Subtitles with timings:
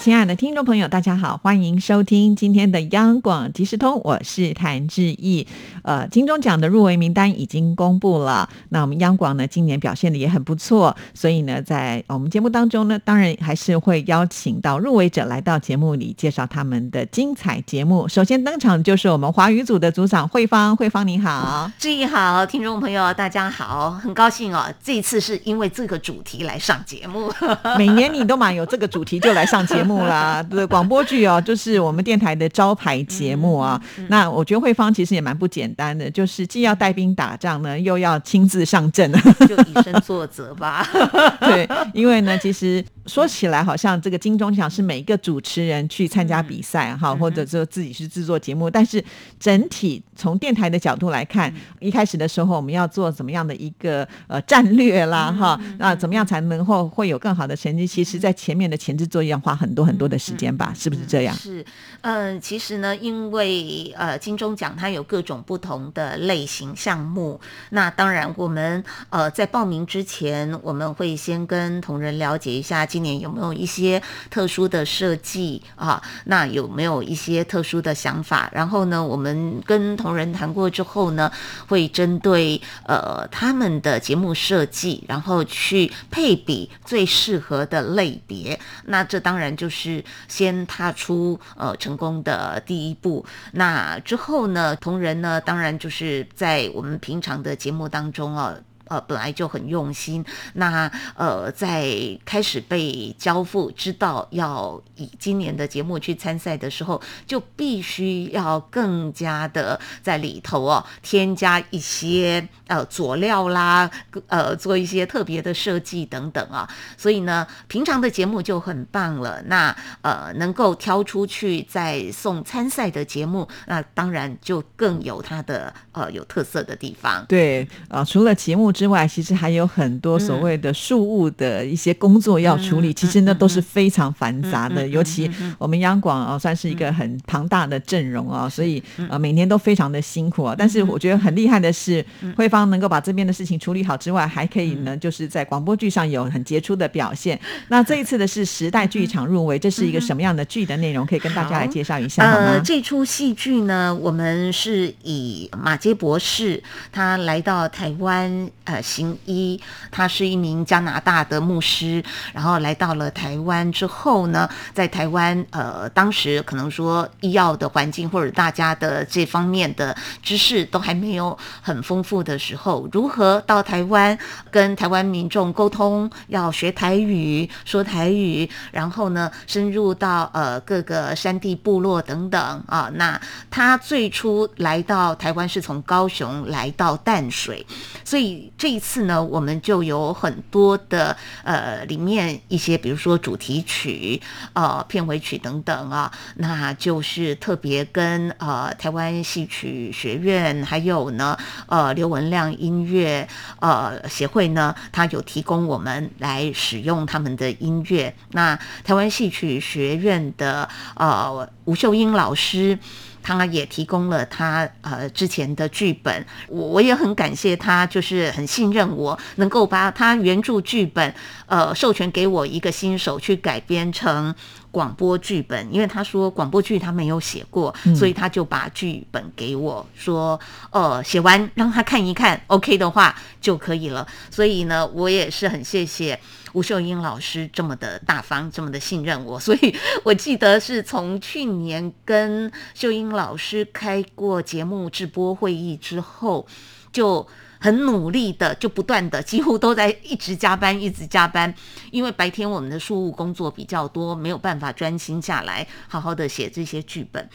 [0.00, 5.46] 亲爱的听众朋友，大家好，欢迎收听今天的央广即时通，我是谭志毅。
[5.82, 18.08] 呃，金钟奖的入围名单已经公布了，那我们央广呢今年表现的也很不错，所以呢，在我们节目当中呢，当然还是会邀请到入围者来到节目里介绍他们的精彩节目。
[18.08, 27.30] 首先登场就是我们华语组的组长慧芳，慧芳你好，志毅好，听众朋友大家好，很高兴哦，这一次是因为这个主题来上节目，
[27.76, 29.89] 每年你都蛮有这个主题就来上节目。
[29.90, 33.80] 目啦， 对广播剧哦，就是我们电台的招牌节目啊。
[34.08, 39.10] 那我觉得慧芳其实也蛮不简单的，就是既要带兵打仗呢，又要亲自上阵，
[39.48, 40.86] 就以身作则吧。
[41.40, 42.84] 对，因为呢，其实。
[43.06, 49.02] 说起来好像这个金钟奖是每一个主持人去参加比赛哈，或者说自己去制作节目，但是
[49.40, 57.84] 整体从电台的角度来看，一开始的时候我们要做怎么样的一个呃战略啦哈，那怎么样才能够会有更好的成绩？
[57.84, 61.34] 其实，在前面的前置作业要花很多很多的时间吧，是不是这样？
[61.36, 61.64] 是，
[62.02, 76.02] 嗯，其实呢，因为呃金钟奖它有各种不同的类型项目，那当然我们呃在报名之前，我们会先跟同仁了解一下今年有没有一些特殊的设计啊？
[76.24, 78.50] 那有没有一些特殊的想法？
[78.52, 81.30] 然后呢，我们跟同仁谈过之后呢，
[81.68, 88.58] 会针对呃他们的节目设计，然后去配比最适合的类别。
[88.86, 93.24] 那这当然就是是先踏出呃成功的第一步。
[93.52, 98.54] 那之后呢，同仁呢，当然就是在我们平常的节目当中啊。
[98.90, 100.24] 呃，本来就很用心。
[100.54, 101.86] 那呃，在
[102.24, 113.88] 开始被交付，知道要以今年的节目去参赛的时候，就必须要更加的在里头哦，添加一些呃佐料啦，
[114.26, 116.68] 呃，做一些特别的设计等等啊。
[116.96, 119.40] 所以呢，平常的节目就很棒了。
[119.46, 127.24] 那呃，能够挑出去再送参赛的节目，那当然就更有它的呃有特色的地方。
[127.28, 128.72] 对啊，除了节目。
[128.80, 134.88] 之外，其实还有很多所谓的事务的一些工作要处理，其实呢都是非常繁杂的。
[134.88, 140.54] 尤其我们央广啊，算是一个很庞大的阵容啊，所以呃每年都非常的辛苦啊。
[140.56, 142.02] 但是我觉得很厉害的是，
[142.34, 147.38] 慧芳能够把这边的事情处理好之外，还可以呢，就是在广播剧上有很杰出的表现。
[147.68, 151.04] 那这一次的是时代剧场入围，这是一个什么样的剧的内容？
[151.04, 158.48] 可以跟大家来介绍一下呃，这出戏剧呢，我们是以马杰博士他来到台湾。
[158.70, 159.60] 呃，行医，
[159.90, 162.00] 他是一名加拿大的牧师，
[162.32, 174.16] 然后来到了台湾之后呢，在台湾，呃，当时可能说医药的环境或者大家的这方面的知识都还没有很丰富的时候，如何到台湾
[174.52, 183.20] 跟台湾民众沟通，要学台语，说台语，然后呢，深入到呃各个山地部落等等啊，那
[183.50, 187.66] 他最初来到台湾是从高雄来到淡水，
[188.04, 188.52] 所以。
[188.60, 194.20] 这一次呢，我们就有很多的呃，里面一些，比如说主题曲、
[194.52, 201.34] 呃片尾曲等等啊，那就是特别跟呃台湾戏曲学院，还有呢
[201.68, 203.26] 呃刘文亮音乐
[203.60, 208.14] 呃协会呢，他有提供我们来使用他们的音乐。
[208.32, 208.54] 那
[208.84, 212.78] 台湾戏曲学院的呃吴秀英老师。
[213.22, 221.14] 他也提供了他呃之前的剧本，我我也很感谢他，就是很信任我，能够把他原著剧本
[221.46, 224.34] 呃授权给我一个新手去改编成
[224.70, 230.38] 广播剧本，因为他说广播剧他没有写过，所以他就把剧本给我说，
[230.70, 234.06] 呃写完让他看一看，OK 的话就可以了。
[234.30, 236.18] 所以呢，我也是很谢谢。
[236.52, 239.72] 吴秀英老师这么的大方，这么的信任我， 所以
[240.02, 246.44] 我记得是从去年跟秀英老师开过节目直播会议之后，
[246.92, 247.24] 就
[247.60, 251.54] 很努力的，就不断的，几乎都在一直加班，一直加班。
[251.90, 257.28] 因为白天我们的事务工作比较多，没有办法专心下来好好的写这些剧本。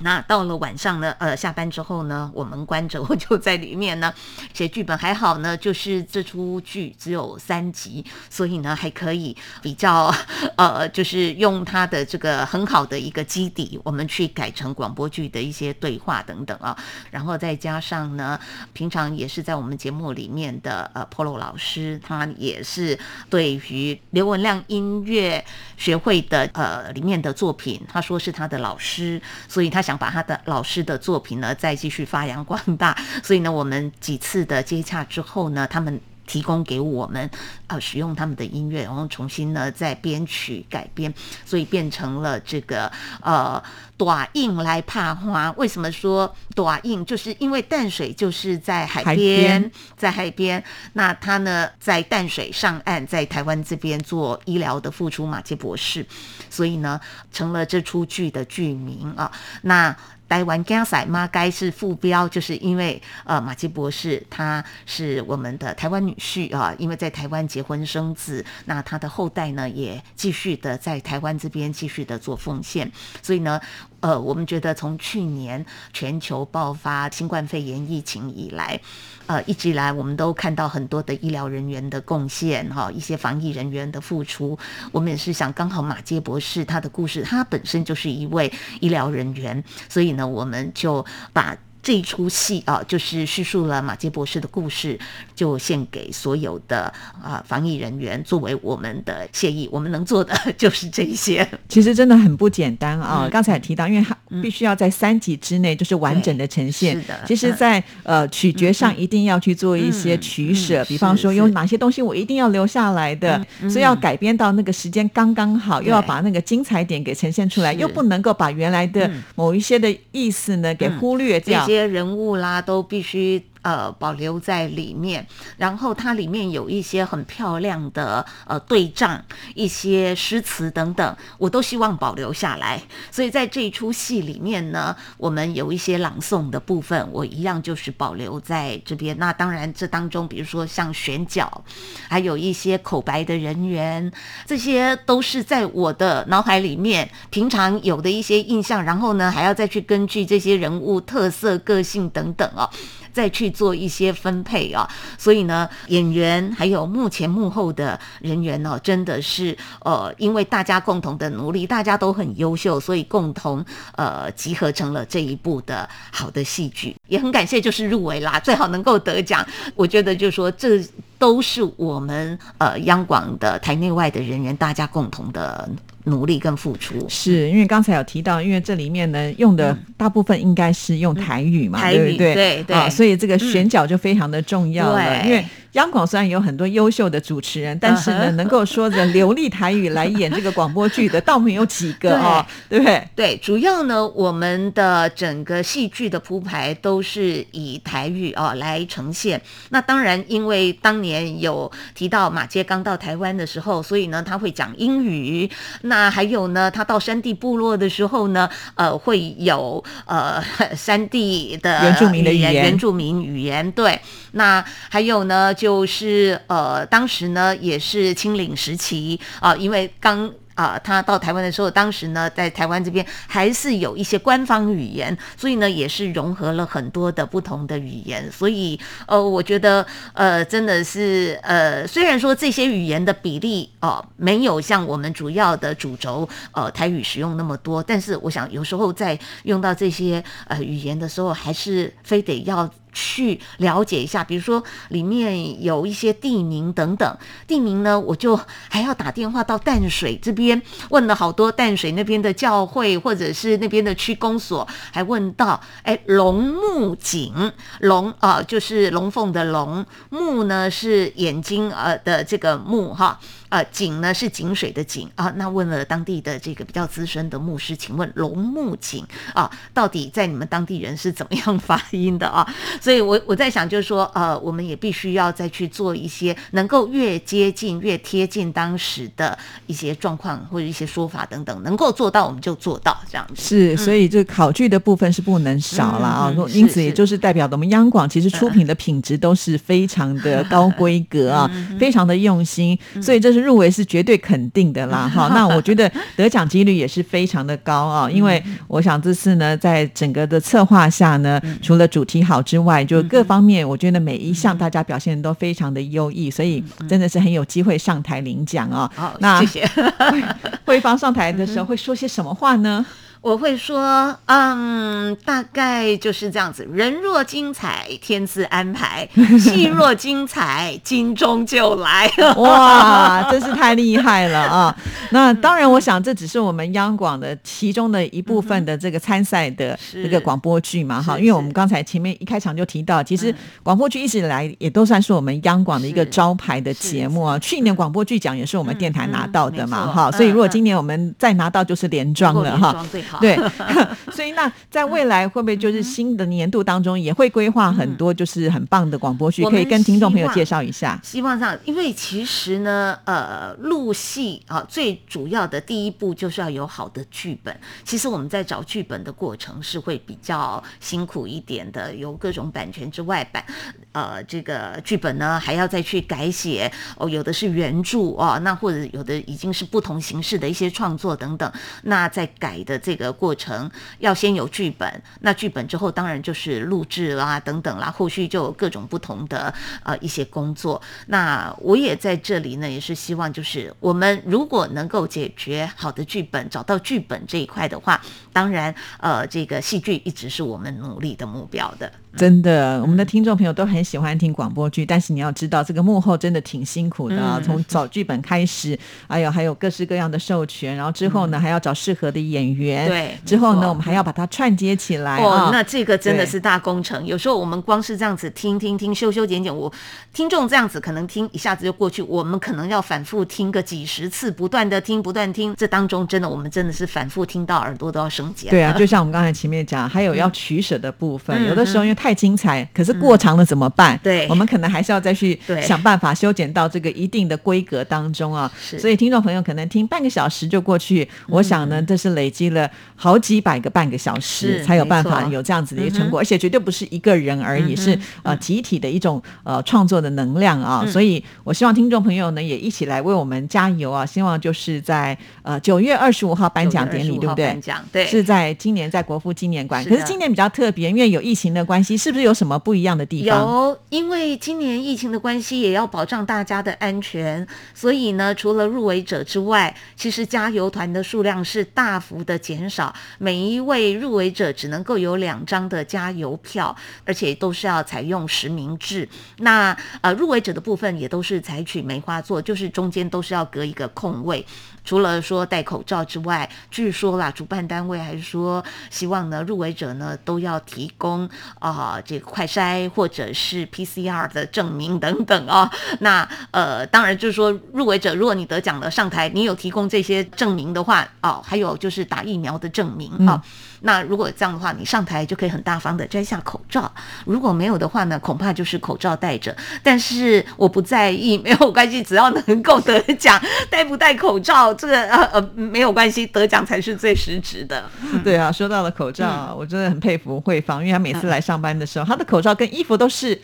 [0.00, 4.12] 那到了晚上呢，呃，下班之后呢，我们关着， 我就在里面呢
[4.52, 4.96] 写剧本。
[4.96, 10.12] 还好呢，就是这出剧只有三集，所以呢还可以比较
[10.56, 16.76] 呃，就是用它的这个很好的一个基底，我们去改成广播剧的一些对话等等啊。
[17.10, 18.38] 然后再加上呢，
[18.74, 22.98] 平常也是在我们节目里面的呃，Polo 老师，他也是
[23.30, 25.42] 对于刘文亮音乐
[25.78, 29.85] 学会的呃里面的作品，他说是他的老师，所以他。
[29.86, 37.30] 想把他的老师的作品呢再继续发扬光大，所以呢，我们几次的接洽之后呢，他们提供给我们
[37.68, 42.90] 呃使用他们的音乐，然后重新呢再编曲改编，所以变成了这个
[43.20, 43.62] 呃
[43.96, 45.50] 短印来怕花。
[45.52, 47.04] 为什么说短印？
[47.06, 50.62] 就是因为淡水就是在海边，在海边，
[50.92, 56.06] 那他呢在淡水上岸，在台湾这边做医疗的付出，马杰博士。
[56.50, 57.00] 所以呢，
[57.32, 59.30] 成了这出剧的剧名啊。
[59.62, 59.94] 那
[60.28, 72.90] 台湾加塞妈该是副标，就是因为呃，马基博士他是我们的台湾女婿啊，因为在台湾结婚生子，那他的后代呢也继续的在台湾这边继续的做奉献，
[73.22, 73.60] 所以呢。
[74.00, 78.80] 呃，我们觉得从去年全球爆发新冠肺炎疫情以来，
[79.26, 84.58] 呃，一直以来我们都看到很多的医疗人员的贡献，哈，一些防疫人员的付出。
[84.92, 91.56] 我们也是想，刚好马杰博士他的故事，他本身就是一位医疗人员，所以呢，我们就把。
[91.86, 94.98] 这一出戏啊，就是叙述了马杰博士的故事，
[95.36, 96.92] 就献给所有的
[97.22, 99.68] 啊防疫人员，作为我们的谢意。
[99.70, 101.48] 我们能做的就是这些。
[101.70, 103.28] 其实真的很不简单啊！
[103.30, 107.00] 刚才提到，因为他必须要在三集之内就是完整的呈现。
[107.00, 107.20] 是的。
[107.24, 113.40] 其实，在呃取决上一定要去做一些取舍，比方说有哪些东西我一定要留下来的，
[113.70, 121.64] 所以要改编到那个时间刚刚好，又要把那个精彩点给呈现出来，又不能够把原来的某一些的意思呢给忽略掉。
[121.76, 123.44] 些人物啦，都必须。
[123.66, 125.26] 呃，保留在里面，
[125.56, 129.20] 然后它里面有一些很漂亮的呃对仗，
[129.56, 132.80] 一些诗词等等，我都希望保留下来。
[133.10, 139.18] 所以在这一出戏里面呢，我们有一些朗诵的部分，我一样就是保留在这边。
[139.18, 141.64] 那当然，这当中比如说像选角，
[142.08, 144.12] 还有一些口白的人员，
[144.46, 152.70] 这些都是在我的脑海里面平常有的一些印象，然后呢，还要再去根据这些人物特色、个性等等哦。
[153.16, 154.86] 再去做一些分配啊，
[155.16, 163.64] 所以呢，演员还有幕前幕后的人员呢，真的是呃，因为大家共同的努力，大家都很优秀，所以共同
[163.94, 169.42] 呃集合成了这一部的好的戏剧，也很感谢就是入围啦，最好能够得奖，
[169.74, 170.78] 我觉得就是说这。
[171.18, 175.66] 都是我们呃央广的台内外的人员，大家共同的
[176.06, 176.94] 努力跟付出。
[177.08, 182.34] 是因为刚才有提到，因为这里面呢用的大部分应该是用台语嘛，对不对？
[182.34, 185.44] 对对，所以这个选角就非常的重要了，因为。
[185.76, 193.08] 央广虽然有很多优秀的主持人，但是呢，能够说着流利台语来演这个广播剧的，倒没有几个 哦，对不对？
[193.14, 199.38] 对，主要呢，我们的整个戏剧的铺排都是以台语哦来呈现。
[199.68, 205.50] 那当然，因为当年有提到马街刚到台湾的时候，所以呢，他会讲英语。
[205.82, 210.42] 那还有呢，他到山地部落的时候呢，呃，会有呃
[210.74, 213.70] 山地的原住民的语言，原住民语言。
[213.72, 214.00] 对，
[214.32, 215.65] 那还有呢就。
[215.66, 228.78] 就是呃，当时呢也是清领时期啊，因为刚啊他到台湾的时候，当时呢在台湾这边还是有一些官方语言，所以呢也是融合了很多的不同的语言，所以
[229.08, 242.70] 呃，我觉得呃真的是呃，虽然说这些语言的比例哦没有像我们主要的主轴呃台语使用那么多，但是我想有时候在用到这些呃语言的时候，还是非得要。
[242.96, 248.34] 去了解一下，比如说里面有一些地名等等，地名呢，我就
[248.70, 263.20] 还要打电话到淡水这边问了好多淡水那边的教会或者是那边的区公所，还问到，哎，龙目井，龙啊就是龙凤的龙，目呢是眼睛呃的这个目哈。
[263.48, 265.32] 呃，井呢是井水的井啊。
[265.36, 272.46] 那问了当地的这个比较资深的牧师，请问龙木井啊，到底在你们当地人是怎么样发音的啊？
[272.80, 279.36] 所以我我在想，就是说，呃，我们也必须要再去做一些能够越接近、越贴近当时的
[279.66, 283.42] 一些状况或者一些说法等等，能够做到我们就做到这样子。
[283.42, 286.34] 是，所以这考据的部分是不能少了啊。
[286.52, 292.78] 因此，也就是代表我们央广其实出品的品质都是非常的高规格啊， 非常的用心。
[293.02, 295.08] 所以这是入围是绝对肯定的啦。
[295.14, 308.90] 哈，那我觉得得奖几率也是非常的高啊，因为我想这次呢，在整个的策划下呢，除了主题好之外，就各方面我觉得每一项大家表现都非常的优异，所以真的是很有机会上台领奖啊。
[308.96, 309.70] 好，那谢谢。
[310.66, 312.84] 慧芳上台的时候 会说些什么话呢？
[313.20, 316.64] 我会说，嗯，大概就是这样子。
[316.70, 319.04] 人若精彩，天自安排；
[319.38, 322.08] 戏若精彩，金钟就来。
[322.36, 324.76] 哇，真是太厉害了啊！
[325.10, 331.18] 那当然，我想这只是我们央广的其中的一部分的这个参赛的这个广播剧嘛，哈。
[331.18, 337.36] 因为我们刚才前面一开场就提到，其实广播剧一直以来也都算是我们央广的一个招牌的节目啊。
[337.40, 340.12] 去年广播剧奖也是我们电台拿到的嘛，哈。
[340.12, 342.86] 所以如果今年我们再拿到，就是连庄了哈。
[343.20, 343.36] 对，
[344.12, 350.98] 所以那在未来会不会就是新的年度当中也会规划很多就是很棒的广播剧，可以跟听众朋友介绍一下？
[351.02, 357.56] 希望上，因为其实呢，呃，录戏啊，最主要的第一步就是要有好的剧本。
[357.84, 363.44] 其实我们在找剧本的过程是会比较辛苦一点的，有各种版权之外版，
[363.92, 371.50] 呃，这个剧本呢还要再去改写哦，有的是原著哦，那或者有的已经是不同形式的一些创作等等，
[371.82, 373.12] 那在改的这个。
[373.16, 380.80] 过程要先有剧本，那剧本之后当然就是录制啦等等啦，后续就有各种不同的呃一些工作。
[381.06, 388.00] 那我也在这里呢，也是希望就是我们如果能够解决好的剧本，找到剧本这一块的话，
[388.32, 391.90] 当然呃这个戏剧一直是我们努力的目标的。
[392.16, 397.40] 真的，我们的听众朋友都很喜欢听广播剧，但是你要知道，这个幕后真的挺辛苦的啊！
[397.44, 405.18] 从找剧本开始，哎呦，还有各式各样的授权，然后之后呢，还要找适合的演员，对，之后呢，我们还要把它串接起来。
[405.18, 407.04] 哦，那这个真的是大工程。
[407.06, 409.72] 有时候我们光是这样子听听听，修修剪剪，我
[410.14, 415.54] 听众这样子可能听一下子就过去，我们可能要反复听个几十次，不断的听，不断听。
[415.54, 418.50] 这当中真的，我们真的是反复听到耳朵都要生茧。
[418.50, 422.05] 对啊，就像我们刚才前面讲，还有要取舍的部分，有的时候因为太。
[422.06, 423.98] 太精彩，可是过长了怎么办？
[424.00, 428.48] 对，我们可能还是要再去想办法修剪到这个一定的规格当中啊。
[428.78, 440.86] 所以听众朋友可能听半个小时就过去，我想呢，这是累积了好几百个半个小时才有办法有这样子的一个成果，而且绝对不是一个人而已，是呃集体的一种呃创作的能量啊。
[440.86, 444.06] 所以我希望听众朋友呢也一起来为我们加油啊！
[444.06, 447.46] 希望就是在呃九月二十五号颁奖典礼，对不对？
[447.48, 449.84] 颁奖对，是在今年在国父纪念馆。
[449.84, 451.85] 可是今年比较特别，因为有疫情的关系。
[451.94, 453.38] 是不是有什么不一样的地方？
[453.38, 462.94] 有，因为今年疫情的关系，也要保障大家的安全，所以呢，除了入围者之外，其实加油团的数量是大幅的减少。
[463.18, 466.74] 每一位入围者只能够有两张的加油票，
[467.04, 469.06] 而且都是要采用实名制。
[469.40, 474.46] 那呃，入围者的部分也都是采取梅花座，就是中间都是要隔一个空位。
[474.86, 481.28] 除了说戴口罩之外，据说啦，主办单位还是说希望呢，入围者呢都要提供
[481.58, 485.70] 啊这个快筛或者是 PCR 的证明等等啊。
[486.00, 493.42] 那呃，当然就是说，入围者如果你得奖了上台，你有提供这些证明的话，哦，还有就是打疫苗的证明啊。
[493.86, 496.92] 那如果这样的话，你上台就可以很大方的摘下口罩。
[497.24, 499.56] 如果没有的话呢，恐怕就是口罩戴着。
[499.82, 503.40] 但是我不在意，没有关系，只要能够得奖，
[503.70, 507.88] 戴不戴口罩这个呃呃没有关系，得奖才是最实质的。
[508.22, 513.40] 对啊，说到了口罩，我真的很佩服慧芳，因为她每次来上班的时候，她的口罩跟衣服都是。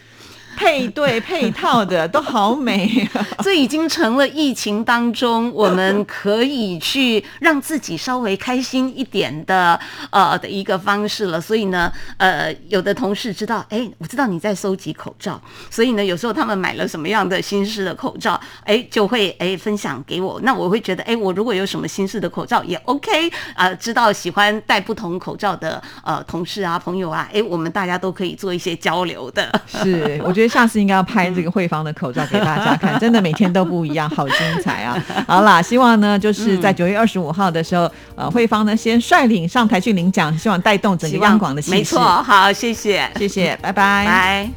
[0.57, 3.09] 配对 配套的都好美，
[3.43, 9.79] 这已经成了疫情当中我们可以去让自己稍微开心一点的
[10.11, 11.41] 呃的一个方式了。
[11.41, 15.41] 所以呢，呃，有的同事知道，哎，我知道你在收集口罩，
[15.71, 20.41] 所以呢，有时候他们买了什么样的新式的口罩，哎，就会哎分享给我。
[20.43, 29.51] 那我会觉得，哎，我如果有什么新式的口罩也 OK 啊，知道喜欢戴不同口罩的呃同事啊朋友啊，哎，我们大家都可以做一些交流的。
[29.67, 30.53] 是，我觉得。
[30.53, 35.03] 下次应该要拍这个慧芳的口罩给大家看， 真的每天都不一样，好精彩啊！
[35.27, 41.77] 好啦，希望呢就是在九月二十五号的时候，呃，慧芳呢先率领上台去领奖，希望带动整个央广的气势。
[41.77, 44.51] 没错，好，谢谢，谢谢，拜拜，拜。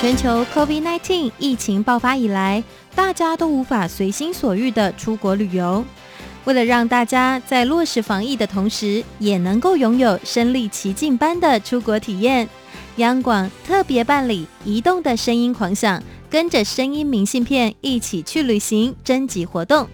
[0.00, 2.62] 全球 COVID-19 疫情爆发以来，
[2.94, 5.84] 大家都无法随心所欲的出国旅游。
[6.44, 12.48] 为了让大家在落实防疫的同时，也能够拥有身临其境般的出国体验，
[12.96, 19.86] 央广特别办理“移动的声音狂想”，跟着声音明信片一起去旅行征集活动，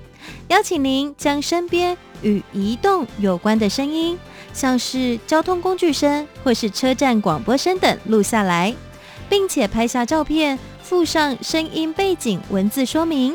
[0.48, 4.16] 邀请您将身边与移动有关的声音，
[4.52, 8.72] 像是交通工具声或是车站广播声等录下来，
[9.28, 13.34] 并且拍下照片，附上声音背景文字说明。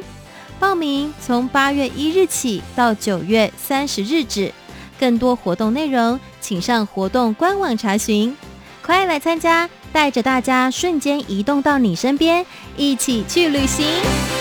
[0.60, 4.54] 报名从八月一日起到九月三十日止，
[5.00, 8.36] 更多活动内容请上活动官网查询。
[8.82, 14.39] 快来参加，带着大家瞬间移动到你身边，一起去旅行。